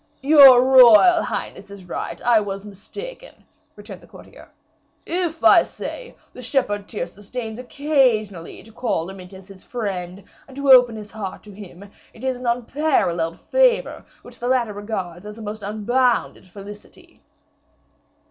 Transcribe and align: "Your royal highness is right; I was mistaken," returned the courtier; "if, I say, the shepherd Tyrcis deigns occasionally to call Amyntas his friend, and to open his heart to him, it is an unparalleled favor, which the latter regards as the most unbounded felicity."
"Your 0.23 0.63
royal 0.63 1.21
highness 1.21 1.69
is 1.69 1.85
right; 1.85 2.19
I 2.23 2.39
was 2.39 2.65
mistaken," 2.65 3.45
returned 3.75 4.01
the 4.01 4.07
courtier; 4.07 4.49
"if, 5.05 5.43
I 5.43 5.61
say, 5.61 6.15
the 6.33 6.41
shepherd 6.41 6.87
Tyrcis 6.87 7.29
deigns 7.31 7.59
occasionally 7.59 8.63
to 8.63 8.71
call 8.71 9.11
Amyntas 9.11 9.47
his 9.47 9.63
friend, 9.63 10.23
and 10.47 10.57
to 10.57 10.71
open 10.71 10.95
his 10.95 11.11
heart 11.11 11.43
to 11.43 11.51
him, 11.51 11.85
it 12.15 12.23
is 12.23 12.37
an 12.39 12.47
unparalleled 12.47 13.39
favor, 13.39 14.03
which 14.23 14.39
the 14.39 14.47
latter 14.47 14.73
regards 14.73 15.27
as 15.27 15.35
the 15.35 15.43
most 15.43 15.61
unbounded 15.61 16.47
felicity." 16.47 17.21